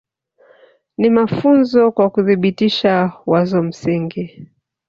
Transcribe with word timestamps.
Ni 0.97 1.09
mafunzo 1.09 1.91
kwa 1.91 2.09
kuthibitisha 2.09 3.11
wazo 3.25 3.63
msingi 3.63 4.49